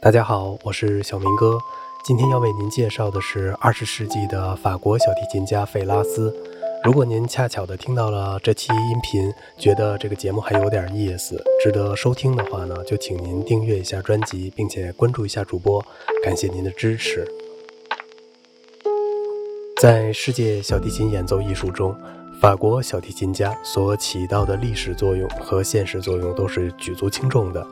[0.00, 1.58] 大家好，我是小明哥。
[2.06, 6.34] 今天要为您介绍的是二十世纪的法国小提琴家费拉斯。
[6.84, 15.84] 如果您恰巧的听到了这期音频，觉得这个节目还有点意思，值得收听的话呢，就请您订阅一下专辑，并且关注一下主播，
[16.22, 17.26] 感谢您的支持。
[19.82, 21.94] 在世界小提琴演奏艺术中，
[22.40, 27.66] 法国小提琴家所起到的历史作用和现实作用都是举足轻重的。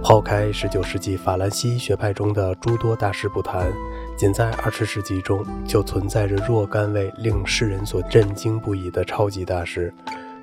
[0.00, 3.72] 抛开19世纪法兰西学派中的诸多大师不谈，
[4.16, 9.92] 仅在20世纪中就存在着若干位令世人所震惊不已的超级大师。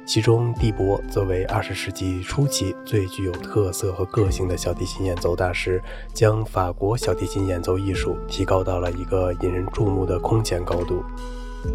[0.05, 5.81] 其中，蒂博作为20世纪初期最具有特色和个性的小提琴演奏大师，
[6.14, 11.02] 将法国小提琴演奏艺术提高到了一个引人注目的空前高度。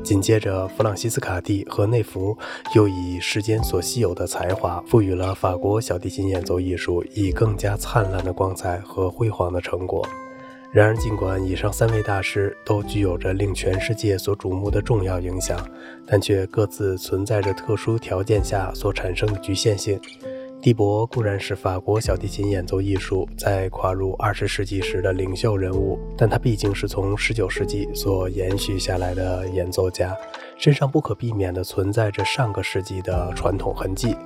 [0.03, 2.37] 紧接着，弗朗西斯卡蒂和内弗
[2.75, 10.07] 又以世间所稀有的才华，赋予了法国小提琴演奏艺术以更加灿烂的光彩和辉煌的成果。
[10.73, 15.59] 然而，尽管以上三位大师都具有着令全世界所瞩目的重要影响，
[16.05, 20.01] 但却各自存在着特殊条件下所产生的局限性。
[20.65, 30.17] 蒂博固然是法国小提琴演奏艺术在跨入二十世纪时的领袖人物，但他毕竟是从十九世纪所延续下来的演奏家，
[30.57, 34.17] 身上不可避免地存在着上个世纪的传统痕迹，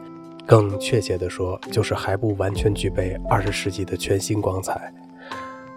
[0.47, 4.94] 更确切地说，就是还不完全具备二十世纪的全新光彩。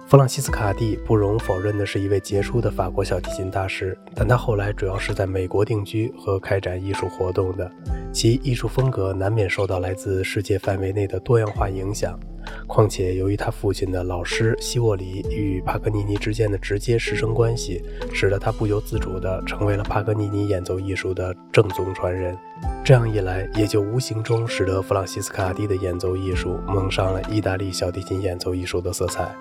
[0.05, 7.71] 弗朗西斯卡蒂不容否认的是一位杰出的法国小提琴大师，但他后来主要是在美国定居和开展艺术活动的，
[8.11, 12.19] 其艺术风格难免受到来自世界范围内的多样化影响。
[12.67, 22.35] 况且，由于他父亲的老师希沃里与帕格尼尼之间的直接师生关系，使得他不由自主地成为了帕格尼尼演奏艺术的正宗传人。
[22.83, 29.31] 这样一来，也就无形中使得弗朗西斯卡蒂的演奏艺术蒙上了意大利小提琴演奏艺术的色彩。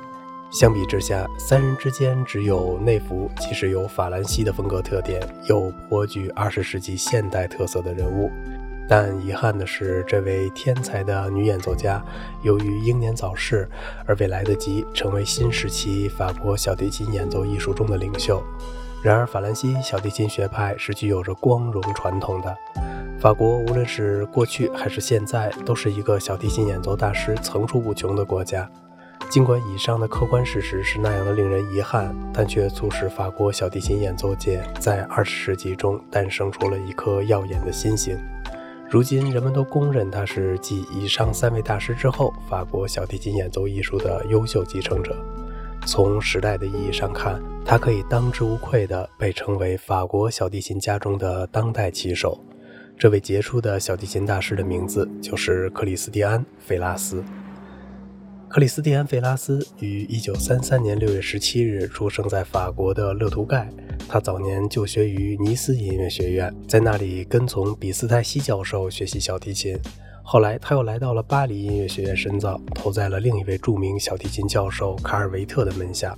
[0.52, 8.30] 相比之下，三人之间只有内弗，其实有法兰西的风格特点，又颇具二十世纪现代特色的人物。
[8.90, 12.04] 但遗憾的是，这位天才的女演奏家，
[12.42, 13.70] 由于英年早逝，
[14.04, 18.42] 而未来得及成为新时期法国小提琴演奏艺术中的领袖。
[19.00, 22.52] 然而，法兰西小提琴学派是具有着光荣传统的。
[23.20, 28.68] 法国无论是过去还是现在，都是一个小提琴演奏大师层出不穷的国家。
[29.28, 38.18] 尽管以上的客观事实是那样的令人遗憾，但却促使法国小提琴演奏界在二十世纪中诞生出了一颗耀眼的新星。
[38.90, 45.16] 如今，人们都公认他是继以上三位大师之后，法国小提琴演奏艺术的优秀继承者。
[45.86, 52.44] 从时代的意义上看，他可以当之无愧地被称为法国小提琴家中的当代旗手。
[52.98, 57.22] 这位杰出的小提琴大师的名字就是克里斯蒂安·菲拉斯。
[58.52, 63.70] 克里斯蒂安·费拉斯于1933年6月17日出生在法国的勒图盖。
[64.08, 69.78] 他早年就学于尼斯音乐学院，在那里跟从比斯泰西教授学习小提琴。
[70.24, 76.12] 后来，他又来到了巴黎音乐学院深造，投在了另一位著名小提琴教授卡尔维特的门下。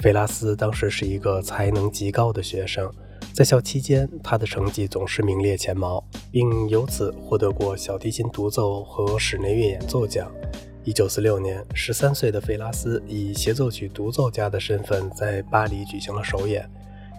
[0.00, 2.90] 费拉斯当时是一个才能极高的学生，
[3.32, 10.28] 在校期间，他的成绩总是名列前茅，并由此获得过小提琴独奏和室内乐演奏奖。
[10.84, 16.68] 一九四六年，十三岁的费拉斯以协奏曲独奏家的身份在巴黎举行了首演，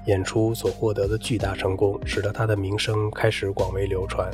[0.05, 4.29] 演出所获得的巨大成功，使得他的名声开始广为流传。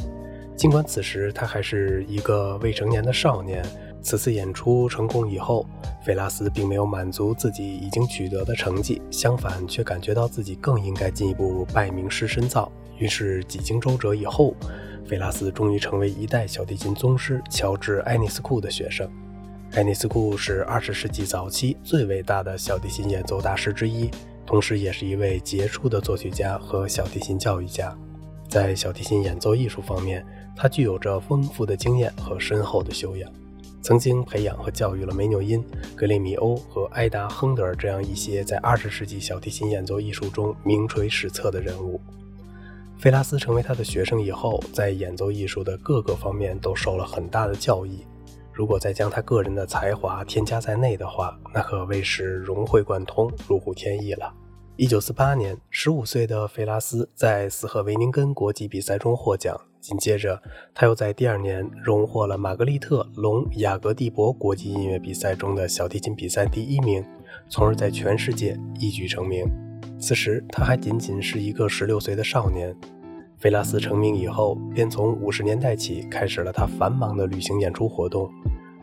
[0.56, 3.63] 尽管此时他还是一个未成年的少年，
[4.01, 5.63] 此次演出成功以后，
[6.03, 12.72] 费拉斯并没有满足自己已经取得的成绩，相反却感觉到自己更应该进一步拜名师深造。
[12.99, 14.55] 于是几经周折以后。
[15.07, 19.09] 菲拉斯终于成为一代小提琴宗师乔治·埃尼斯库的学生。
[19.71, 24.11] 埃尼斯库是二十世纪早期最伟大的小提琴演奏大师之一，
[24.45, 27.97] 同时也是一位杰出的作曲家和小提琴教育家。
[28.47, 30.24] 在小提琴演奏艺术方面，
[30.56, 33.31] 他具有着丰富的经验和深厚的修养，
[33.81, 35.63] 曾经培养和教育了梅纽因、
[35.95, 42.00] 格雷米欧和埃达·亨德尔这样一些在二十世纪小提琴演奏艺术中名垂史册的人物。
[43.00, 48.06] 费拉斯成为他的学生以后，在演奏艺术的各个方面都受了很大的教益。
[48.51, 54.34] 如果再将他个人的才华添加在内的话，那可谓是融会贯通、如虎添翼了。
[54.75, 60.41] 一九四八年，十五岁的费拉斯在斯赫维宁根国际比赛中获奖，紧接着
[60.73, 67.03] 他又在第二年荣获了玛格丽特·隆雅格蒂博国际音乐比赛中的小提琴比赛第一名，
[67.47, 69.45] 从而在全世界一举成名。
[69.99, 72.75] 此时他还仅仅是一个十六岁的少年。
[73.37, 78.29] 菲拉斯成名以后，便从五十年代起开始了他繁忙的旅行演出活动。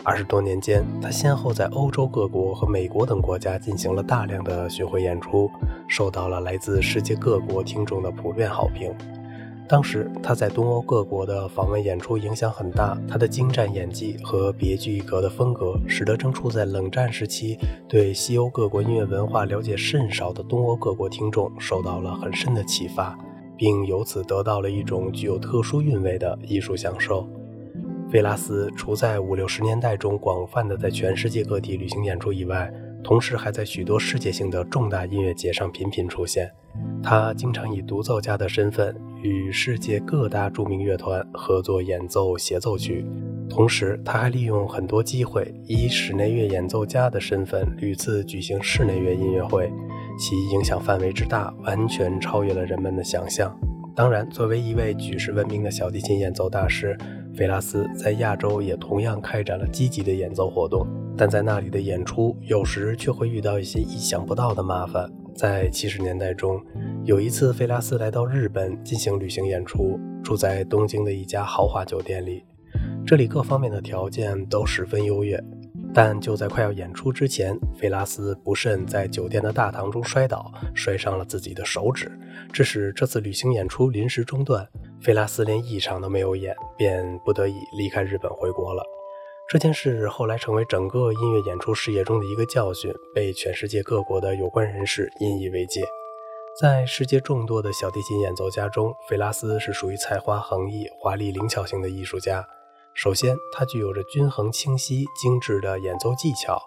[0.02, 5.50] 二十多年间，他先后在欧洲各国和美国等国家进行了大量的巡回演出，
[5.88, 8.94] 受到了来自世界各国听众的普遍好评。
[9.68, 17.58] 当时他在东欧各国的访问演出影响很大，他的精湛演技和别具一格的风格，使得正处在冷战时期、
[17.88, 23.18] 对西欧各国音乐文化了解甚少的东欧各国听众受到了很深的启发，
[23.56, 27.28] 并由此得到了一种具有特殊韵味的艺术享受。
[28.08, 32.72] 费拉斯除在五六十年代中广泛的在全世界各地旅行演出以外，
[33.02, 36.48] 同时还在许多世界性的重大音乐节上频频出现。
[37.02, 38.94] 他经常以独奏家的身份
[39.26, 43.04] 与世界各大著名乐团合作演奏协奏曲，
[43.48, 49.72] 同时他还利用很多机会以室内乐演奏家的身份屡次举行室内乐音乐会，
[50.18, 53.54] 其影响范围之大，完全超越了人们的想象。
[53.94, 56.96] 当然，作为一位举世闻名的小提琴演奏大师，
[57.34, 60.86] 菲拉斯在亚洲也同样开展了积极的演奏活动，
[61.16, 65.10] 但在那里的演出有时却会遇到一些意想不到的麻烦。
[65.34, 66.58] 在七十年代中，
[67.06, 72.44] 有一次费拉斯来到日本进行旅行演出，住在东京的一家豪华酒店里，
[73.06, 75.40] 这里各方面的条件都十分优越。
[75.94, 82.10] 但就在快要演出之前，费拉斯不慎在酒店的大堂中摔倒，摔伤了自己的手指，
[82.52, 84.66] 致使这次旅行演出临时中断。
[85.00, 88.82] 费拉斯连一场都没有演，便不得已离开日本回国了。
[89.48, 95.82] 这件事后来成为整个音乐演出事业中的一个教训，被全世界各国的有关人士引以为戒。
[96.58, 102.42] 在世界众多的小提琴演奏家中，费拉斯是属于才华横溢、华丽灵巧型的艺术家。
[102.94, 106.58] 首先，他具有着均衡、清晰、精致的演奏技巧，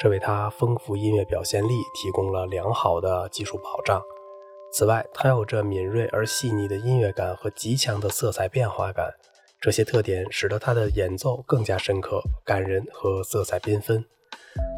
[0.00, 4.02] 这为他丰富音乐表现力提供了良好的技术保障。
[4.72, 9.14] 此外，他有着敏锐而细腻的音乐感和极强的色彩变化感，
[9.60, 14.04] 这些特点使得他的演奏更加深刻、感人和色彩缤纷。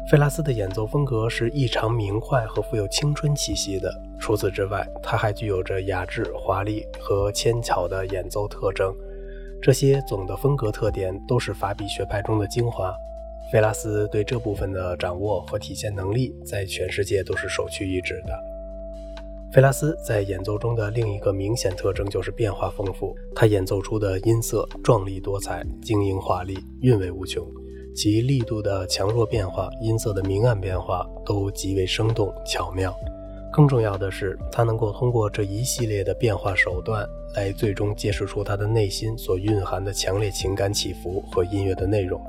[0.09, 3.93] 费拉斯的演奏风格是异常明快和富有青春气息的。
[4.17, 8.91] 除此之外，他还具有着雅致、华丽和纤巧的演奏特征。
[9.61, 12.91] 这些总的风格特点都是法比学派中的精华。
[13.51, 18.33] 费拉斯对这部分的掌握和体现能力，在全世界都是首屈一指的。
[19.53, 27.45] 费拉斯在演奏中的另一个明显特征就是变化丰富，他演奏出的音色壮丽多彩、晶莹华丽、韵味无穷，
[28.01, 32.97] 其力度的强弱变化、音色的明暗变化都极为生动巧妙。
[33.51, 37.05] 更重要的是，他能够通过这一系列的变化手段。
[37.35, 42.19] 来最终揭示出他的内心所蕴含的强烈情感起伏和音乐的内容。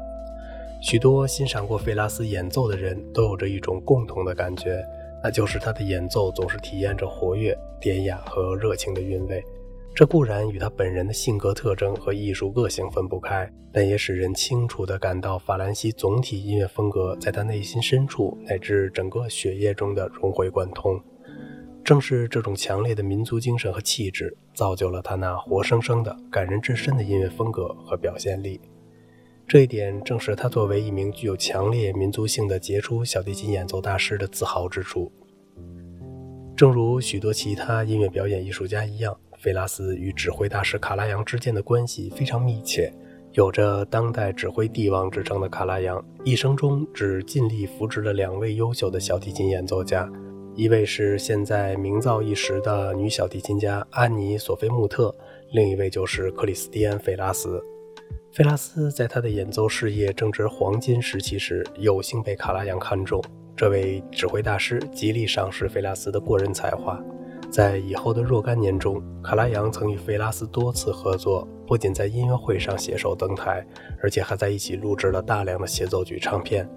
[0.82, 4.84] 许多欣赏过费拉斯演奏的人都有着一种共同的感觉，
[5.22, 9.40] 那就是他的演奏总是体验着活跃、典雅和热情的韵味。
[9.94, 20.98] 这固然与他本人的性格特征和艺术个性分不开，但也使人清楚地感到法兰西总体音乐风格在他内心深处乃至整个血液中的融会贯通。
[21.84, 28.60] 正是这种强烈的民族精神和气质，造就了他那活生生的、感人至深的音乐风格和表现力。
[29.46, 35.10] 这一点正是他作为一名具有强烈民族性的杰出小提琴演奏大师的自豪之处。
[36.54, 42.92] 正如许多其他音乐表演艺术家一样，费拉斯与指挥大师卡拉扬之间的关系非常密切。
[43.32, 50.06] 有着当代指挥帝王之称的卡拉扬，一生中只尽力扶植了两位优秀的小提琴演奏家。
[50.56, 55.14] 一位是现在名噪一时的女小提琴家安妮·索菲穆特，
[55.52, 57.62] 另一位就是克里斯蒂安·费拉斯。
[58.32, 63.22] 费拉斯在他的演奏事业正值黄金时期时，有幸被卡拉扬看中。
[63.56, 67.00] 这位指挥大师极力赏识费拉斯的过人才华。
[67.50, 73.66] 在以后的若干年中，卡拉扬曾与费拉斯多次合作，不仅在音乐会上携手登台，
[74.00, 76.68] 而且还在一起录制了大量的协奏曲唱片。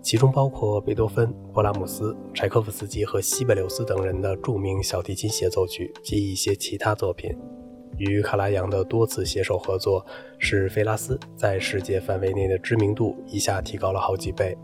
[0.00, 7.36] 其中包括贝多芬、勃拉姆斯、柴可夫斯基和西贝柳斯等人的著名小提琴协奏曲及一些其他作品。
[7.98, 10.04] 与卡拉扬的多次携手合作，
[10.38, 14.56] 使费拉斯在世界范围内的知名度一下提高了好几倍。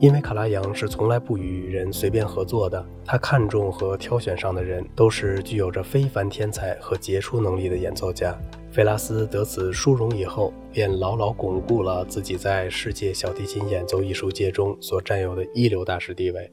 [0.00, 8.34] 因为卡拉扬是从来不与人随便合作的，他看中和挑选上的人都是具有着非凡天才和杰出能力的演奏家。
[8.72, 16.50] 费拉斯得此殊荣以后，便牢牢巩固了自己在世界小提琴演奏艺术界中所占有的一流大师地位。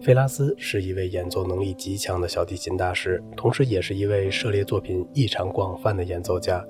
[0.00, 6.64] 费拉斯是一位演奏能力极强的小提琴大师，同时也是一位涉猎作品异常广泛的演奏家。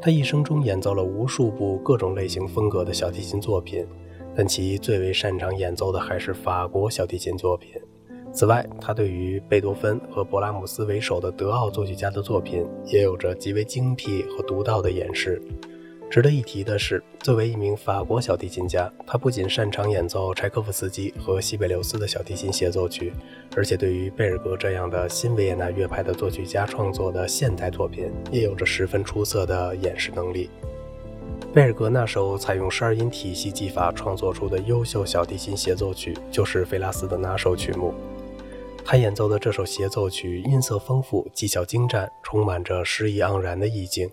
[0.00, 3.86] 他一生中演奏了无数部各种类型风格的小提琴作品，
[4.34, 7.72] 但其最为擅长演奏的还是法国小提琴作品。
[8.32, 15.40] 此外，他对于贝多芬和勃拉姆斯为首的德奥作曲家的作品也有着极为精辟和独到的演示。
[16.10, 23.12] 值得一提的是，作为一名法国小提琴家，他不仅擅长演奏柴可夫斯基和西贝柳斯的小提琴协奏曲，
[23.56, 30.50] 而且对于贝尔格这样的新维也纳乐派的作曲家创作的现代作品，也有着十分出色的演示能力。
[31.54, 37.92] 贝尔格那首采用十二音体系技法创作出的优秀小提琴协奏曲，就是费拉斯的拿手曲目。
[38.82, 44.10] 他演奏的这首协奏曲音色丰富，技巧精湛，充满着诗意盎然的意境。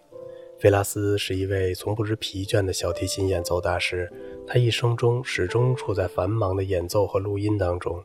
[0.60, 4.12] 费拉斯是一位从不知疲倦的小提琴演奏大师，
[4.46, 8.04] 他一生中始终处在繁忙的演奏和录音当中。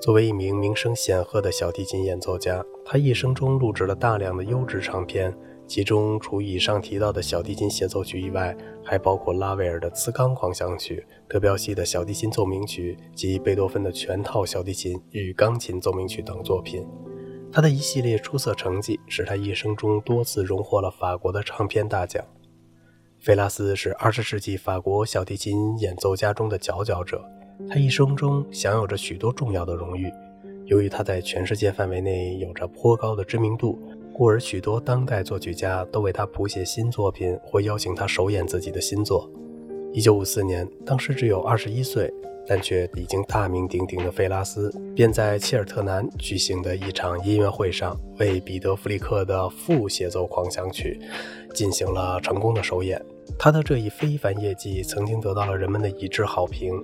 [0.00, 5.32] 作为一名名声显赫的小提琴演奏家，他一生中录制了大量的优质唱片。
[5.66, 8.54] 其中除以上提到的小提琴协奏曲以外，
[8.84, 16.86] 还包括拉威尔的《磁钢狂想曲》、德彪西的小提琴奏鸣曲及贝多芬的全套小提琴与钢琴奏鸣曲等作品。
[17.50, 22.22] 他的一系列出色成绩使他一生中多次荣获了法国的唱片大奖。
[23.20, 27.24] 费拉斯是20世纪法国小提琴演奏家中的佼佼者，
[27.70, 30.10] 他一生中享有着许多重要的荣誉。
[30.66, 33.80] 由于他在全世界范围内有着颇高的知名度。
[34.14, 39.28] 故而，许多当代作曲家都为他谱写新作品，或邀请他首演自己的新作。
[39.92, 42.12] 一九五四年，当时只有二十一岁，
[42.46, 51.00] 但却已经大名鼎鼎的费拉斯，便在切尔特南举行的一场音乐会上，为彼得·弗里克的《副协奏狂想曲》
[51.54, 53.02] 进行了成功的首演。
[53.38, 56.80] 他的这一非凡业绩曾经得到了人们的一致好评，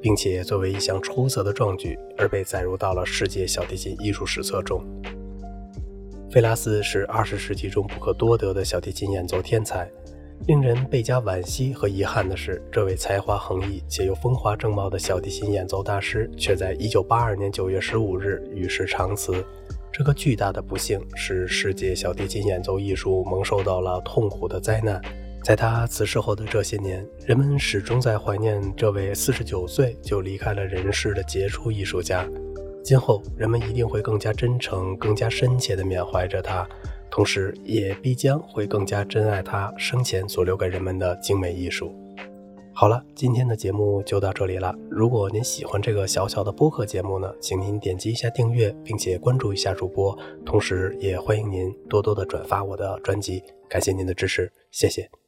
[0.00, 4.84] 并且作为一项出色的壮举而被载入到了世界小提琴艺术史册中。
[6.32, 9.90] 费拉斯是二十世纪中不可多得的小提琴演奏天才。
[10.46, 19.44] 令人倍加惋惜和遗憾的是，这位才华横溢且又风华正茂的小提琴演奏大师，却在一九八二年九月十五日与世长辞。
[19.92, 25.02] 这个巨大的不幸使世界小提琴演奏艺术蒙受到了痛苦的灾难。
[25.42, 32.24] 在他辞世后的这些年，人们始终在怀念这位四十九岁就离开了人世的杰出艺术家。
[32.82, 36.68] 今后，人们一定会更加真诚、更加深切地缅怀着他，
[37.10, 41.94] 同时也必将会更加珍爱他生前所留给人们的精美艺术。
[42.72, 44.74] 好了，今天的节目就到这里了。
[44.90, 53.42] 如果您喜欢这个小小的播客节目呢，请您点击一下订阅，并且关注一下主播，同时也欢迎您多多的转发我的专辑。
[53.68, 55.19] 感谢您的支持，谢谢。